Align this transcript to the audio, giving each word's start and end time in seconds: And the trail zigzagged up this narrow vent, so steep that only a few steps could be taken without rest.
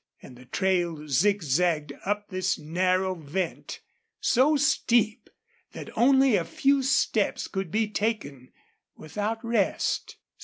And 0.23 0.35
the 0.35 0.45
trail 0.45 1.07
zigzagged 1.07 1.93
up 2.05 2.29
this 2.29 2.57
narrow 2.57 3.13
vent, 3.13 3.81
so 4.19 4.55
steep 4.55 5.29
that 5.73 5.95
only 5.95 6.35
a 6.35 6.43
few 6.43 6.81
steps 6.81 7.47
could 7.47 7.69
be 7.69 7.87
taken 7.87 8.51
without 8.95 9.45
rest. 9.45 10.15